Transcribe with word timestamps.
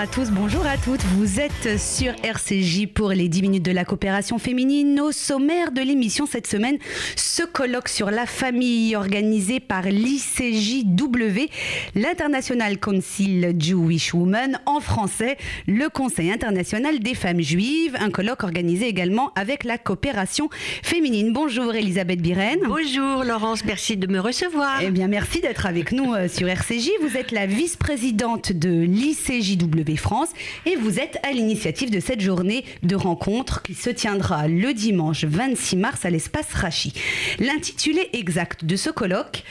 À 0.00 0.06
tous, 0.06 0.30
bonjour 0.30 0.64
à 0.64 0.78
toutes. 0.78 1.02
Vous 1.18 1.40
êtes 1.40 1.78
sur 1.78 2.14
RCJ 2.24 2.86
pour 2.86 3.10
les 3.10 3.28
10 3.28 3.42
minutes 3.42 3.64
de 3.66 3.70
la 3.70 3.84
coopération 3.84 4.38
féminine. 4.38 4.98
Au 4.98 5.12
sommaire 5.12 5.72
de 5.72 5.82
l'émission 5.82 6.24
cette 6.24 6.46
semaine, 6.46 6.78
ce 7.16 7.42
colloque 7.42 7.90
sur 7.90 8.10
la 8.10 8.24
famille 8.24 8.96
organisé 8.96 9.60
par 9.60 9.82
l'ICJW, 9.82 11.50
l'International 11.96 12.78
Council 12.78 13.54
Jewish 13.58 14.14
Women, 14.14 14.58
en 14.64 14.80
français, 14.80 15.36
le 15.66 15.90
Conseil 15.90 16.32
international 16.32 17.00
des 17.00 17.14
femmes 17.14 17.42
juives. 17.42 17.94
Un 18.00 18.10
colloque 18.10 18.42
organisé 18.42 18.86
également 18.88 19.32
avec 19.34 19.64
la 19.64 19.76
coopération 19.76 20.48
féminine. 20.82 21.34
Bonjour 21.34 21.74
Elisabeth 21.74 22.22
Biren. 22.22 22.56
Bonjour 22.66 23.22
Laurence, 23.22 23.66
merci 23.66 23.98
de 23.98 24.06
me 24.06 24.18
recevoir. 24.18 24.80
Eh 24.80 24.90
bien, 24.90 25.08
merci 25.08 25.42
d'être 25.42 25.66
avec 25.66 25.92
nous 25.92 26.14
euh, 26.14 26.26
sur 26.26 26.48
RCJ. 26.48 26.88
Vous 27.02 27.18
êtes 27.18 27.32
la 27.32 27.44
vice-présidente 27.44 28.52
de 28.52 28.70
l'ICJW 28.70 29.89
France 29.96 30.30
et 30.66 30.76
vous 30.76 30.98
êtes 30.98 31.18
à 31.22 31.32
l'initiative 31.32 31.90
de 31.90 32.00
cette 32.00 32.20
journée 32.20 32.64
de 32.82 32.96
rencontre 32.96 33.62
qui 33.62 33.74
se 33.74 33.90
tiendra 33.90 34.48
le 34.48 34.72
dimanche 34.72 35.24
26 35.24 35.76
mars 35.76 36.04
à 36.04 36.10
l'espace 36.10 36.52
Rachi. 36.52 36.92
L'intitulé 37.38 38.08
exact 38.12 38.64
de 38.64 38.76
ce 38.76 38.90
colloque 38.90 39.44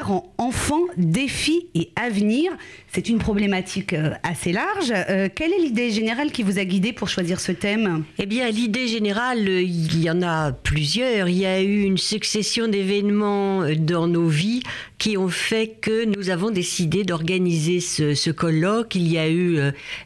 parents, 0.00 0.34
enfants, 0.38 0.86
défis 0.96 1.68
et 1.76 1.90
avenir. 1.94 2.50
C'est 2.92 3.08
une 3.08 3.18
problématique 3.18 3.92
euh, 3.92 4.10
assez 4.24 4.50
large. 4.50 4.92
Euh, 4.92 5.28
quelle 5.32 5.52
est 5.52 5.60
l'idée 5.60 5.90
générale 5.90 6.32
qui 6.32 6.42
vous 6.42 6.58
a 6.58 6.64
guidé 6.64 6.92
pour 6.92 7.08
choisir 7.08 7.38
ce 7.38 7.52
thème? 7.52 8.04
Eh 8.18 8.26
bien, 8.26 8.50
l'idée 8.50 8.88
générale, 8.88 9.48
euh, 9.48 9.62
il 9.62 10.02
y 10.02 10.10
en 10.10 10.20
a 10.22 10.50
plusieurs. 10.50 11.28
Il 11.28 11.38
y 11.38 11.46
a 11.46 11.62
eu 11.62 11.82
une 11.82 11.98
succession 11.98 12.66
d'événements 12.66 13.62
dans 13.78 14.08
nos 14.08 14.26
vies 14.26 14.64
qui 14.98 15.16
ont 15.16 15.28
fait 15.28 15.76
que 15.80 16.04
nous 16.06 16.28
avons 16.28 16.50
décidé 16.50 17.04
d'organiser 17.04 17.78
ce, 17.78 18.30
colloque. 18.30 18.96
Il 18.96 19.06
y 19.06 19.18
a 19.18 19.30
eu 19.30 19.58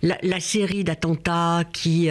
la 0.03 0.41
série 0.41 0.85
d'attentats 0.85 1.63
qui 1.73 2.11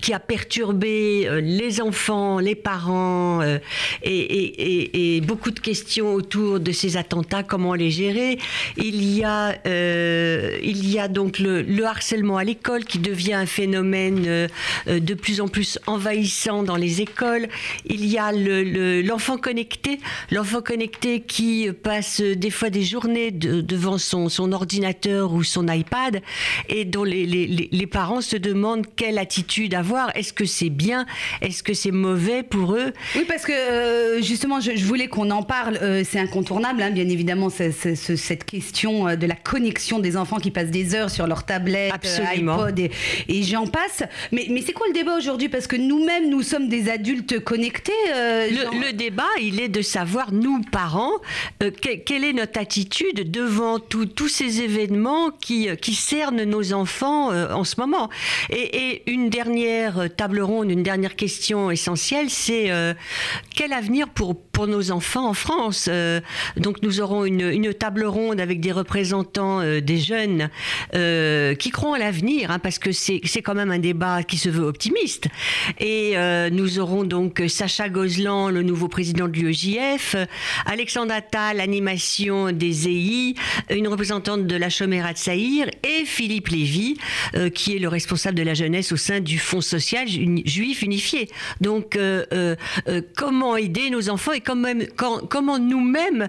qui 0.00 0.12
a 0.12 0.20
perturbé 0.20 1.26
euh, 1.26 1.40
les 1.40 1.80
enfants, 1.80 2.38
les 2.38 2.54
parents 2.54 3.40
euh, 3.42 3.58
et, 4.02 5.20
beaucoup 5.22 5.50
de 5.50 5.60
questions 5.60 6.14
autour 6.14 6.60
de 6.60 6.72
ces 6.72 6.96
attentats, 6.96 7.42
comment 7.42 7.74
les 7.74 7.90
gérer. 7.90 8.38
Il 8.76 9.02
y 9.02 9.24
a, 9.24 9.56
euh, 9.66 10.58
il 10.62 10.88
y 10.88 10.98
a 10.98 11.08
donc 11.08 11.38
le, 11.38 11.64
harcèlement 11.84 12.36
à 12.36 12.44
l'école 12.44 12.84
qui 12.84 12.98
devient 12.98 13.34
un 13.34 13.46
phénomène 13.46 14.48
de 14.86 15.14
plus 15.14 15.40
en 15.40 15.48
plus 15.48 15.78
envahissant 15.86 16.62
dans 16.62 16.76
les 16.76 17.00
écoles. 17.00 17.48
Il 17.86 18.04
y 18.06 18.18
a 18.18 18.32
l'enfant 18.32 19.38
connecté, 19.38 20.00
l'enfant 20.30 20.62
connecté 20.62 21.20
qui 21.20 21.68
passe 21.82 22.20
des 22.20 22.50
fois 22.50 22.70
des 22.70 22.82
journées 22.82 23.30
devant 23.30 23.98
son, 23.98 24.52
ordinateur 24.52 25.32
ou 25.32 25.44
son 25.44 25.68
iPad 25.68 26.20
et 26.68 26.84
dont 26.84 27.04
les, 27.04 27.26
les 27.26 27.86
parents 27.86 28.20
se 28.20 28.36
demandent 28.36 28.86
quelle 28.96 29.18
attitude 29.18 29.74
avoir 29.74 29.85
est-ce 30.14 30.32
que 30.32 30.44
c'est 30.44 30.70
bien 30.70 31.06
Est-ce 31.40 31.62
que 31.62 31.74
c'est 31.74 31.90
mauvais 31.90 32.42
pour 32.42 32.74
eux? 32.74 32.92
Oui, 33.14 33.24
parce 33.26 33.44
que 33.44 33.52
euh, 33.52 34.22
justement, 34.22 34.60
je, 34.60 34.84
voulais 34.84 35.08
qu'on 35.08 35.30
en 35.30 35.42
parle. 35.42 35.78
Euh, 35.82 36.02
c'est 36.08 36.18
incontournable, 36.18 36.82
hein, 36.82 36.90
bien 36.90 37.08
évidemment, 37.08 37.50
cette 37.50 38.44
question 38.44 39.08
euh, 39.08 39.16
de 39.16 39.26
la 39.26 39.34
connexion 39.34 39.98
des 39.98 40.16
enfants 40.16 40.38
qui 40.38 40.50
passent 40.50 40.70
des 40.70 40.94
heures 40.94 41.10
sur 41.10 41.26
leur 41.26 41.44
tablette, 41.44 41.94
iPod 42.34 42.78
et, 42.78 43.42
j'en 43.42 43.66
passe. 43.66 44.02
Mais, 44.32 44.46
mais 44.50 44.62
c'est 44.62 44.72
quoi 44.72 44.86
le 44.88 44.92
débat 44.92 45.16
aujourd'hui? 45.16 45.48
Parce 45.48 45.66
que 45.66 45.76
nous-mêmes, 45.76 46.28
nous 46.28 46.42
sommes 46.42 46.68
des 46.68 46.90
adultes 46.90 47.40
connectés. 47.40 47.92
Le, 48.06 48.92
débat, 48.92 49.24
il 49.40 49.60
est 49.60 49.68
de 49.68 49.82
savoir, 49.82 50.32
nous, 50.32 50.60
parents, 50.72 51.12
quelle 52.04 52.24
est 52.24 52.32
notre 52.32 52.60
attitude 52.60 53.30
devant 53.30 53.78
tous 53.78 54.28
ces 54.28 54.62
événements 54.62 55.30
qui, 55.30 55.68
qui 55.80 55.94
cernent 55.94 56.44
nos 56.44 56.72
enfants 56.72 57.30
en 57.30 57.64
ce 57.64 57.80
moment? 57.80 58.08
et 58.50 59.02
une 59.10 59.28
dernière 59.30 59.75
table 60.16 60.40
ronde, 60.40 60.70
une 60.70 60.82
dernière 60.82 61.16
question 61.16 61.70
essentielle, 61.70 62.30
c'est 62.30 62.70
euh, 62.70 62.94
quel 63.54 63.72
avenir 63.72 64.08
pour, 64.08 64.40
pour 64.40 64.66
nos 64.66 64.90
enfants 64.90 65.28
en 65.28 65.34
France 65.34 65.88
euh, 65.90 66.20
Donc 66.56 66.82
nous 66.82 67.00
aurons 67.00 67.24
une, 67.24 67.74
table 67.74 68.04
ronde 68.04 68.40
avec 68.40 68.60
des 68.60 68.72
représentants 68.72 69.60
euh, 69.60 69.80
des 69.80 69.98
jeunes 69.98 70.50
qui 70.92 71.70
croient 71.70 71.96
à 71.96 71.98
l'avenir, 71.98 72.50
hein, 72.50 72.58
parce 72.58 72.78
que 72.78 72.92
c'est 72.92 73.20
quand 73.42 73.54
même 73.54 73.70
un 73.70 73.78
débat 73.78 74.22
qui 74.22 74.38
se 74.38 74.48
veut 74.48 74.64
optimiste. 74.64 75.28
Et 75.78 76.14
nous 76.50 76.78
aurons 76.78 77.04
donc 77.04 77.42
Sacha 77.48 77.88
Gozlan, 77.88 78.50
le 78.50 78.62
nouveau 78.62 78.88
président 78.88 79.28
de 79.28 79.32
l'UEJF, 79.32 80.16
Alexandre 80.64 81.12
Attal, 81.12 81.58
l'animation 81.58 82.52
des 82.52 82.88
EI, 82.88 83.34
une 83.70 83.88
représentante 83.88 84.46
de 84.46 84.56
la 84.56 84.68
Chomera 84.68 85.12
de 85.12 85.18
Saïr 85.18 85.68
et 85.82 86.04
Philippe 86.04 86.48
Lévy, 86.48 86.96
qui 87.54 87.76
est 87.76 87.78
le 87.78 87.88
responsable 87.88 88.36
de 88.36 88.42
la 88.42 88.54
jeunesse 88.54 88.92
au 88.92 88.96
sein 88.96 89.20
du 89.20 89.38
Fonds 89.38 89.60
social 89.66 90.06
juif 90.08 90.82
unifié. 90.82 91.28
Donc, 91.60 91.96
euh, 91.96 92.24
euh, 92.32 92.56
euh, 92.88 93.02
comment 93.16 93.56
aider 93.56 93.90
nos 93.90 94.08
enfants 94.08 94.32
et 94.32 94.40
comment, 94.40 94.72
comment 95.28 95.58
nous-mêmes 95.58 96.28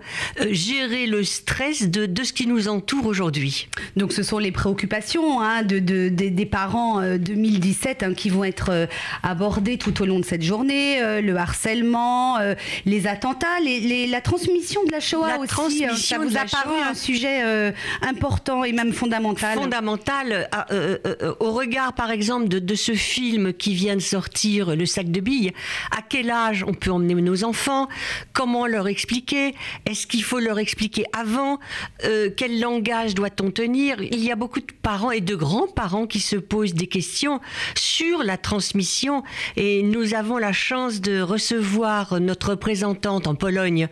gérer 0.49 1.07
le 1.07 1.23
stress 1.23 1.89
de, 1.89 2.05
de, 2.05 2.23
ce 2.23 2.33
qui 2.33 2.47
nous 2.47 2.67
entoure 2.67 3.05
aujourd'hui? 3.05 3.67
Donc, 3.95 4.13
ce 4.13 4.23
sont 4.23 4.39
les 4.39 4.51
préoccupations 4.51 5.41
hein, 5.41 5.63
de, 5.63 5.79
de, 5.79 6.09
des 6.09 6.45
parents 6.45 7.01
2017 7.17 8.03
hein, 8.03 8.13
qui 8.13 8.29
vont 8.29 8.43
être 8.43 8.87
abordées 9.23 9.77
tout 9.77 10.01
au 10.01 10.05
long 10.05 10.19
de 10.19 10.25
cette 10.25 10.43
journée. 10.43 11.21
le 11.21 11.35
harcèlement, 11.35 12.37
les 12.85 13.07
attentats, 13.07 13.59
les, 13.63 14.07
la 14.07 14.21
transmission 14.21 14.83
de 14.85 14.91
la 14.91 14.99
Shoah 14.99 15.29
la 15.29 15.39
aussi. 15.39 15.47
Transmission 15.47 15.95
ça 15.95 16.17
vous 16.17 16.37
a 16.37 16.45
paru 16.45 16.75
un 16.81 16.93
sujet 16.93 17.73
important 18.01 18.63
et 18.63 18.71
même 18.71 18.93
fondamental. 18.93 19.57
Fondamental 19.57 20.49
au 21.39 21.51
regard, 21.51 21.93
par 21.93 22.11
exemple, 22.11 22.47
de, 22.47 22.59
de 22.59 22.75
ce 22.75 22.93
film 22.93 23.16
qui 23.57 23.73
vient 23.73 23.95
de 23.95 24.01
sortir, 24.01 24.75
Le 24.75 24.85
sac 24.85 25.09
de 25.09 25.19
billes, 25.19 25.51
à 25.91 26.01
quel 26.07 26.29
âge 26.29 26.63
on 26.67 26.73
peut 26.73 26.91
emmener 26.91 27.16
nos 27.16 27.44
enfants, 27.44 27.88
comment 28.33 28.67
leur 28.67 28.88
expliquer, 28.88 29.55
est-ce 29.85 30.05
qu'il 30.05 30.23
faut 30.23 30.39
leur 30.39 30.59
expliquer 30.59 31.05
avant, 31.13 31.59
euh, 32.03 32.29
quel 32.35 32.59
langage 32.59 33.16
doit-on 33.16 33.50
tenir? 33.50 34.01
Il 34.01 34.23
y 34.23 34.31
a 34.31 34.35
beaucoup 34.35 34.59
de 34.59 34.72
parents 34.81 35.11
et 35.11 35.22
de 35.22 35.35
grands-parents 35.35 36.05
qui 36.05 36.19
se 36.19 36.35
posent 36.35 36.75
des 36.75 36.88
questions 36.88 37.39
sur 37.75 38.23
la 38.23 38.38
transmission 38.38 39.23
et 39.55 39.81
nous 39.81 40.13
avons 40.13 40.38
la 40.38 40.53
chance 40.53 41.01
de 41.01 41.19
recevoir 41.19 42.19
notre 42.19 42.51
représentante 42.51 43.25
en 43.25 43.34
Pologne, 43.34 43.88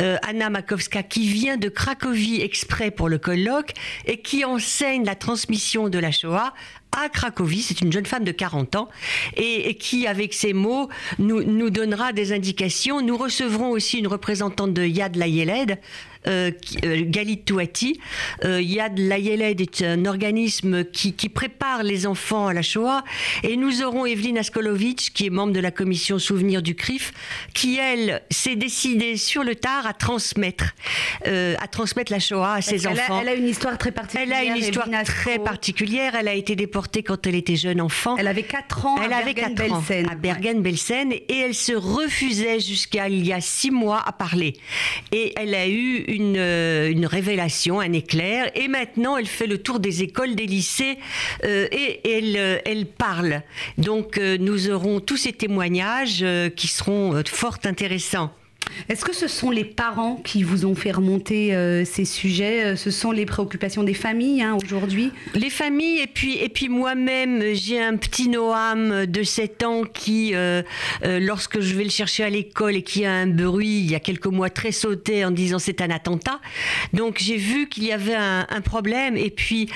euh, 0.00 0.16
Anna 0.26 0.48
Makowska, 0.48 1.02
qui 1.02 1.28
vient 1.28 1.58
de 1.58 1.68
Cracovie 1.68 2.40
exprès 2.40 2.90
pour 2.90 3.08
le 3.08 3.18
colloque 3.18 3.72
et 4.06 4.22
qui 4.22 4.44
enseigne 4.44 5.04
la 5.04 5.14
transmission 5.14 5.88
de 5.88 5.98
la 5.98 6.10
Shoah 6.10 6.54
à 6.92 7.08
Cracovie. 7.08 7.62
C'est 7.62 7.80
une 7.80 7.92
jeune 7.92 8.06
femme 8.06 8.24
de 8.24 8.32
40 8.32 8.76
ans 8.76 8.88
et, 9.36 9.74
qui, 9.76 10.06
avec 10.06 10.34
ces 10.34 10.52
mots, 10.52 10.88
nous, 11.18 11.42
nous 11.42 11.70
donnera 11.70 12.12
des 12.12 12.32
indications. 12.32 13.00
Nous 13.02 13.16
recevrons 13.16 13.70
aussi 13.70 13.98
une 13.98 14.06
représentante 14.06 14.74
de 14.74 14.84
Yad 14.84 15.16
Layeled, 15.16 15.78
euh, 16.26 16.50
euh, 16.84 17.02
Galit 17.04 17.38
Touati. 17.38 18.00
Euh, 18.44 18.60
Yad 18.60 18.98
Layeled 18.98 19.60
est 19.60 19.82
un 19.82 20.04
organisme 20.04 20.84
qui, 20.84 21.12
prépare 21.28 21.82
les 21.82 22.06
enfants 22.06 22.48
à 22.48 22.52
la 22.52 22.62
Shoah. 22.62 23.04
Et 23.42 23.56
nous 23.56 23.82
aurons 23.82 24.04
Evelyne 24.04 24.38
Askolovic, 24.38 25.12
qui 25.14 25.26
est 25.26 25.30
membre 25.30 25.52
de 25.52 25.60
la 25.60 25.70
commission 25.70 26.18
souvenir 26.18 26.60
du 26.60 26.74
CRIF, 26.74 27.12
qui, 27.54 27.78
elle, 27.78 28.22
s'est 28.30 28.56
décidée 28.56 29.16
sur 29.16 29.44
le 29.44 29.54
tard 29.54 29.86
à 29.86 29.94
transmettre, 29.94 30.74
à 31.24 31.68
transmettre 31.68 32.12
la 32.12 32.18
Shoah 32.18 32.54
à 32.54 32.62
ses 32.62 32.86
enfants. 32.86 33.20
elle 33.22 33.28
a 33.28 33.34
une 33.34 33.48
histoire 33.48 33.78
très 33.78 33.92
particulière. 33.92 34.38
Elle 34.40 34.48
a 34.48 34.56
une 34.56 34.62
histoire 34.62 34.88
très 35.04 35.38
particulière. 35.38 36.14
Elle 36.18 36.28
a 36.28 36.34
été 36.34 36.56
déportée 36.56 37.02
quand 37.02 37.26
elle 37.26 37.34
était 37.34 37.56
jeune 37.56 37.80
enfant. 37.80 38.16
Elle 38.18 38.28
avait 38.28 38.42
4 38.42 38.86
ans 38.86 38.96
elle 39.02 39.12
à 39.12 39.18
avait 39.18 39.34
4 39.34 39.72
ans 39.72 39.82
à 40.10 40.14
Bergen-Belsen 40.14 41.12
et 41.12 41.38
elle 41.38 41.54
se 41.54 41.72
refusait 41.72 42.60
jusqu'à 42.60 43.08
il 43.08 43.26
y 43.26 43.32
a 43.32 43.40
6 43.40 43.70
mois 43.70 44.02
à 44.04 44.12
parler. 44.12 44.54
Et 45.12 45.32
elle 45.36 45.54
a 45.54 45.68
eu 45.68 46.04
une, 46.10 46.36
euh, 46.36 46.90
une, 46.90 47.06
révélation, 47.06 47.80
un 47.80 47.92
éclair, 47.92 48.50
et 48.54 48.68
maintenant 48.68 49.16
elle 49.16 49.26
fait 49.26 49.46
le 49.46 49.58
tour 49.58 49.80
des 49.80 50.02
écoles, 50.02 50.34
des 50.34 50.46
lycées, 50.46 50.98
euh, 51.44 51.66
et 51.72 52.00
euh, 52.36 52.58
elle 52.64 52.86
parle. 52.86 53.42
Donc 53.78 54.18
nous 54.18 54.70
aurons 54.70 55.00
tous 55.00 55.16
ces 55.16 55.32
témoignages 55.32 56.24
qui 56.56 56.68
seront 56.68 57.22
fort 57.26 57.58
intéressants. 57.64 58.30
Est-ce 58.88 59.04
que 59.04 59.14
ce 59.14 59.28
sont 59.28 59.50
les 59.50 59.64
parents 59.64 60.16
qui 60.16 60.42
vous 60.42 60.66
ont 60.66 60.74
fait 60.74 60.90
remonter 60.90 61.54
euh, 61.54 61.84
ces 61.84 62.04
sujets 62.04 62.64
euh, 62.64 62.76
Ce 62.76 62.90
sont 62.90 63.12
les 63.12 63.26
préoccupations 63.26 63.82
des 63.82 63.94
familles 63.94 64.42
hein, 64.42 64.56
aujourd'hui? 64.62 65.12
Les 65.34 65.50
familles, 65.50 66.00
et 66.00 66.06
puis, 66.06 66.38
et 66.38 66.48
puis 66.48 66.68
moi-même, 66.68 67.54
j'ai 67.54 67.80
un 67.80 67.96
petit 67.96 68.28
Noam 68.28 69.06
de 69.06 69.22
7 69.22 69.64
ans 69.64 69.82
qui, 69.82 70.34
euh, 70.34 70.62
lorsque 71.02 71.60
je 71.60 71.74
vais 71.74 71.84
le 71.84 71.90
chercher 71.90 72.24
à 72.24 72.30
l'école 72.30 72.76
et 72.76 72.82
qui 72.82 73.04
a 73.04 73.12
un 73.12 73.26
bruit, 73.26 73.80
il 73.80 73.90
y 73.90 73.94
a 73.94 74.00
quelques 74.00 74.26
mois, 74.26 74.50
très 74.50 74.72
sauté 74.72 75.24
en 75.24 75.30
disant 75.30 75.58
c'est 75.58 75.80
un 75.80 75.90
attentat. 75.90 76.40
Donc 76.92 77.18
j'ai 77.20 77.36
vu 77.36 77.68
qu'il 77.68 77.84
y 77.84 77.92
avait 77.92 78.14
un, 78.14 78.60
problème, 78.64 79.16
et 79.16 79.30
puis 79.30 79.70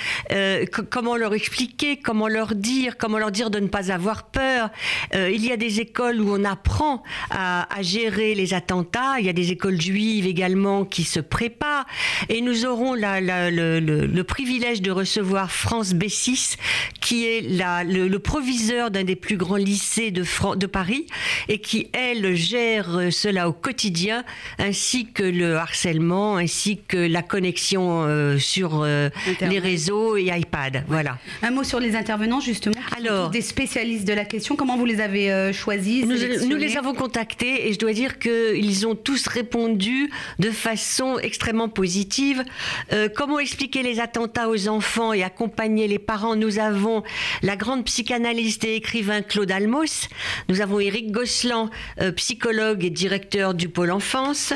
comment 0.90 1.16
leur 1.16 1.34
expliquer, 1.34 1.96
comment 1.96 2.28
leur 2.28 2.54
dire, 2.54 2.96
comment 2.98 3.18
leur 3.18 3.30
dire 3.30 3.50
de 3.50 3.58
ne 3.58 3.68
pas 3.68 3.90
avoir 3.90 4.24
peur. 4.30 4.70
il 5.14 5.44
y 5.44 5.52
a 5.52 5.56
des 5.56 5.80
écoles 5.80 6.20
où 6.20 6.34
on 6.34 6.44
apprend 6.44 7.02
à, 7.30 7.66
à 7.74 7.82
gérer 7.82 8.34
les 8.34 8.54
attentats, 8.54 8.83
il 9.18 9.26
y 9.26 9.28
a 9.28 9.32
des 9.32 9.52
écoles 9.52 9.80
juives 9.80 10.26
également 10.26 10.84
qui 10.84 11.04
se 11.04 11.20
préparent. 11.20 11.86
Et 12.28 12.40
nous 12.40 12.64
aurons 12.64 12.94
le, 12.94 14.22
privilège 14.22 14.82
de 14.82 14.90
recevoir 14.90 15.50
France 15.50 15.94
B6, 15.94 16.56
qui 17.00 17.26
est 17.26 17.42
le, 17.42 18.18
proviseur 18.18 18.90
d'un 18.90 19.04
des 19.04 19.16
plus 19.16 19.36
grands 19.36 19.56
lycées 19.56 20.10
de, 20.10 20.24
de 20.56 20.66
Paris 20.66 21.06
et 21.48 21.58
qui, 21.58 21.88
elle, 21.92 22.34
gère 22.34 23.08
cela 23.10 23.48
au 23.48 23.52
quotidien, 23.52 24.24
ainsi 24.58 25.06
que 25.06 25.22
le 25.22 25.56
harcèlement, 25.56 26.36
ainsi 26.36 26.80
que 26.88 26.96
la 26.96 27.22
connexion 27.22 28.04
euh, 28.04 28.38
sur 28.38 28.82
euh, 28.82 29.10
les 29.40 29.58
réseaux 29.58 30.16
et 30.16 30.30
iPad. 30.36 30.84
Voilà. 30.88 31.18
Un 31.42 31.50
mot 31.50 31.64
sur 31.64 31.80
les 31.80 31.96
intervenants, 31.96 32.40
justement, 32.40 32.74
Alors, 32.96 33.30
des 33.30 33.40
spécialistes 33.40 34.06
de 34.06 34.12
la 34.12 34.24
question. 34.24 34.56
Comment 34.56 34.76
vous 34.76 34.86
les 34.86 35.00
avez 35.00 35.32
euh, 35.32 35.52
choisis 35.52 36.06
nous, 36.06 36.48
nous, 36.48 36.56
les 36.56 36.76
avons 36.76 36.94
contactés 36.94 37.68
et 37.68 37.72
je 37.72 37.78
dois 37.78 37.92
dire 37.92 38.18
qu'ils 38.18 38.73
ont 38.82 38.94
tous 38.94 39.26
répondu 39.28 40.10
de 40.38 40.50
façon 40.50 41.18
extrêmement 41.18 41.68
positive. 41.68 42.44
Euh, 42.92 43.08
comment 43.14 43.38
expliquer 43.38 43.82
les 43.82 44.00
attentats 44.00 44.48
aux 44.48 44.68
enfants 44.68 45.12
et 45.12 45.22
accompagner 45.22 45.86
les 45.86 45.98
parents? 45.98 46.34
Nous 46.34 46.58
avons 46.58 47.02
la 47.42 47.56
grande 47.56 47.84
psychanalyste 47.84 48.64
et 48.64 48.74
écrivain 48.76 49.22
Claude 49.22 49.50
Almos. 49.50 50.08
Nous 50.48 50.60
avons 50.60 50.80
Éric 50.80 51.12
Gosselin, 51.12 51.70
euh, 52.00 52.10
psychologue 52.12 52.84
et 52.84 52.90
directeur 52.90 53.54
du 53.54 53.68
pôle 53.68 53.90
enfance. 53.90 54.52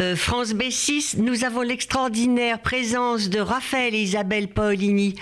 Euh, 0.00 0.16
France 0.16 0.54
B6. 0.54 1.18
Nous 1.18 1.44
avons 1.44 1.62
l'extraordinaire 1.62 2.60
présence 2.60 3.30
de 3.30 3.40
Raphaël 3.40 3.94
et 3.94 4.02
Isabelle 4.02 4.48
Paolini, 4.48 5.14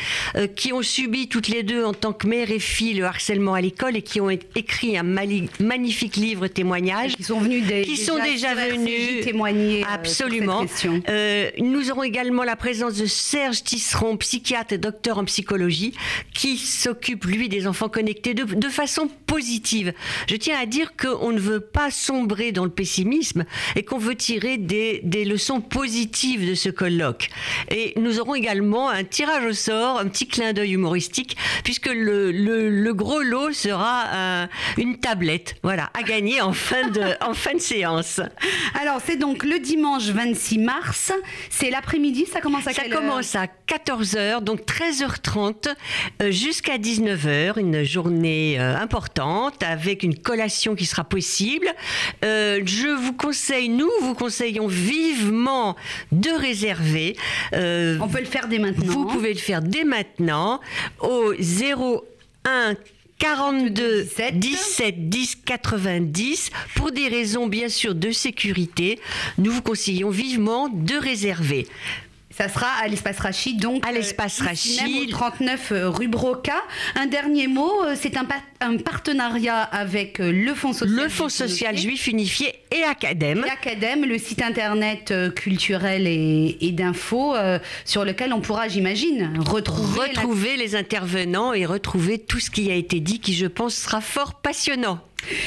qui 0.57 0.73
ont 0.73 0.83
subi 0.83 1.29
toutes 1.29 1.49
les 1.49 1.63
deux 1.63 1.85
en 1.85 1.95
tant 1.95 2.13
que 2.13 2.27
mère 2.27 2.51
et 2.51 2.59
fille 2.59 2.95
le 2.95 3.05
harcèlement 3.05 3.55
à 3.55 3.61
l'école 3.61 3.97
et 3.97 4.03
qui 4.03 4.21
ont 4.21 4.31
écrit 4.31 4.97
un 4.99 5.03
magnifique 5.03 6.17
livre 6.17 6.47
témoignage. 6.49 7.17
Qui 7.17 7.23
sont 7.23 7.41
venus 7.41 7.61
qui 7.85 7.97
sont 7.97 8.17
déjà 8.17 8.30
venus 8.37 9.25
témoigner. 9.25 9.85
Absolument. 9.89 10.65
Euh, 11.09 11.51
nous 11.59 11.91
aurons 11.91 12.03
également 12.03 12.45
la 12.45 12.57
présence 12.57 12.95
de 12.95 13.07
Serge 13.07 13.63
Tisseron, 13.63 14.17
psychiatre 14.17 14.75
et 14.75 14.79
docteur 14.79 15.19
en 15.19 15.25
psychologie, 15.25 15.95
qui 16.35 16.57
s'occupe, 16.57 17.25
lui, 17.25 17.49
des 17.49 17.67
enfants 17.67 17.89
connectés 17.89 18.35
de, 18.35 18.45
de 18.45 18.69
façon 18.69 19.09
positive. 19.27 19.93
Je 20.29 20.37
tiens 20.37 20.59
à 20.61 20.67
dire 20.67 20.93
qu'on 20.97 21.33
ne 21.33 21.39
veut 21.39 21.61
pas 21.61 21.91
sombrer 21.91 22.53
dans 22.53 22.65
le 22.65 22.71
pessimisme 22.71 23.45
et 23.77 23.85
qu'on 23.85 23.99
veut 23.99 24.15
tirer 24.15 24.59
des, 24.59 25.01
des, 25.05 25.25
leçons 25.25 25.61
positives 25.61 26.49
de 26.49 26.55
ce 26.55 26.69
colloque. 26.69 27.29
Et 27.71 27.95
nous 27.97 28.21
aurons 28.21 28.35
également 28.35 28.89
un 28.89 29.05
tirage 29.05 29.45
au 29.45 29.53
sort, 29.53 29.99
un 29.99 30.09
petit 30.09 30.27
clin 30.27 30.53
d'œil 30.53 30.73
humoristique, 30.73 31.37
puisque 31.65 31.89
le, 31.89 32.33
le, 32.33 32.95
gros 32.95 33.23
lot 33.23 33.53
sera 33.53 34.49
une 34.77 34.99
tablette, 34.99 35.57
voilà, 35.63 35.91
à 35.95 36.03
gagner 36.03 36.41
en 36.41 36.53
fin 36.53 36.89
de, 36.89 37.03
en 37.25 37.35
fin 37.35 37.55
de 37.55 37.61
séance. 37.61 38.20
Alors, 38.81 39.01
c'est 39.05 39.17
donc 39.17 39.45
le 39.45 39.59
dimanche 39.59 40.09
26 40.09 40.59
mars. 40.59 41.13
C'est 41.49 41.71
l'après-midi, 41.71 42.27
ça 42.27 42.41
commence 42.41 42.67
à 42.67 42.73
Ça 42.73 42.83
quelle 42.83 42.93
commence 42.93 43.35
à 43.35 43.47
14h, 43.69 44.43
donc 44.43 44.61
13h30 44.63 45.75
euh, 46.23 46.31
jusqu'à 46.31 46.79
19h, 46.79 47.59
une 47.59 47.83
journée 47.85 48.59
euh, 48.59 48.77
importante 48.77 49.63
avec 49.63 50.03
une 50.03 50.17
collation 50.19 50.75
qui 50.75 50.87
sera 50.87 51.05
possible. 51.05 51.69
Euh, 52.25 52.61
je 52.65 52.89
vous 52.89 53.13
conseille, 53.13 53.69
nous 53.69 53.91
vous 54.03 54.15
conseillons 54.15 54.67
vivement 54.67 55.77
de 56.13 56.31
réserver. 56.31 57.17
On 57.53 58.09
peut 58.09 58.21
le 58.21 58.25
faire 58.25 58.49
dès 58.49 58.59
maintenant. 58.59 58.93
Vous 58.93 59.07
pouvez 59.07 59.33
le 59.33 59.39
faire 59.39 59.63
dès 59.63 59.85
maintenant 59.85 60.61
au 61.01 61.33
01 61.33 62.75
42 63.21 64.09
17 64.33 65.11
10 65.11 65.37
90 65.45 66.51
pour 66.75 66.91
des 66.91 67.07
raisons 67.07 67.47
bien 67.47 67.69
sûr 67.69 67.95
de 67.95 68.11
sécurité. 68.13 68.99
Nous 69.37 69.53
vous 69.53 69.61
conseillons 69.61 70.09
vivement 70.09 70.71
de 70.71 70.95
réserver. 70.95 71.67
Ça 72.37 72.49
sera 72.49 72.69
à 72.81 72.87
l'espace 72.87 73.19
Rachid, 73.19 73.61
donc 73.61 73.85
à 73.85 73.91
l'espace 73.91 74.41
euh, 74.41 74.45
Rachid, 74.45 75.11
39 75.11 75.73
euh, 75.73 75.91
rue 75.91 76.07
Broca. 76.07 76.63
Un 76.95 77.07
dernier 77.07 77.49
mot, 77.49 77.83
euh, 77.83 77.97
c'est 78.01 78.17
un, 78.17 78.27
un, 78.61 78.77
partenariat 78.77 79.63
avec 79.63 80.19
le 80.21 80.55
Fonds 80.55 80.73
social, 80.73 80.97
le 80.97 81.09
Fonds 81.09 81.29
social 81.29 81.77
juif 81.77 82.07
unifié 82.07 82.55
et 82.71 82.85
Academ. 82.85 83.45
Et 83.45 83.51
Academ, 83.51 84.05
le 84.05 84.17
site 84.17 84.43
internet 84.43 85.13
culturel 85.35 86.07
et, 86.07 86.57
et 86.61 86.71
d'info 86.71 87.35
sur 87.85 88.05
lequel 88.05 88.33
on 88.33 88.41
pourra, 88.41 88.69
j'imagine, 88.69 89.33
retrouver, 89.41 90.11
retrouver 90.11 90.57
les 90.57 90.77
intervenants 90.77 91.53
et 91.53 91.67
retrouver 91.67 92.21
tout 92.21 92.39
ce 92.39 92.51
qui 92.51 92.71
a 92.71 92.75
été 92.75 93.01
dit, 93.01 93.19
qui 93.19 93.35
je 93.35 93.47
pense 93.47 93.75
sera 93.75 94.01
fort 94.01 94.35
passionnant. 94.35 95.01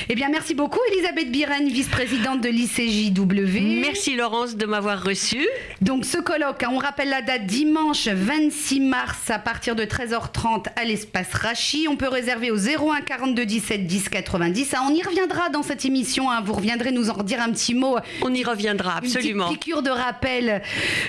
Eh 0.10 0.16
bien, 0.16 0.30
merci 0.30 0.54
beaucoup, 0.54 0.80
Elisabeth 0.92 1.32
Biren, 1.32 1.68
vice-présidente 1.68 2.42
de 2.42 2.50
l'ICJW. 2.50 3.82
Merci, 3.82 4.16
Laurence, 4.16 4.56
de 4.56 4.66
m'avoir 4.66 5.04
reçue. 5.04 5.48
Donc, 5.82 6.06
ce 6.06 6.18
colloque, 6.18 6.64
hein, 6.64 6.70
on 6.74 6.78
rappelle 6.78 7.10
la 7.10 7.22
date 7.22 7.46
dimanche 7.46 8.08
26 8.08 8.80
mars 8.82 9.30
à 9.30 9.40
partir 9.40 9.76
de 9.76 9.84
13h30 9.84 10.68
à 10.76 10.84
l'espace 10.84 11.34
Rachi. 11.34 11.88
On 11.90 11.96
peut 11.96 12.08
réserver 12.08 12.52
au 12.52 12.58
01 12.58 13.02
42 13.02 13.46
17 13.46 13.88
10 13.88 14.10
90. 14.10 14.76
on 14.88 14.94
y 14.94 15.02
reviendra 15.02 15.50
dans 15.50 15.64
cette 15.64 15.86
émission. 15.86 16.30
Hein. 16.30 16.42
vous 16.46 16.54
reviendrez 16.54 16.92
nous 16.92 17.10
en 17.10 17.14
redire 17.14 17.42
un 17.42 17.52
petit 17.52 17.74
mot. 17.74 17.98
On 18.22 18.34
y 18.34 18.44
reviendra, 18.44 18.98
absolument. 18.98 19.50
Une 19.50 19.58
piqûre 19.58 19.82
de 19.82 19.90
rappel 19.90 20.62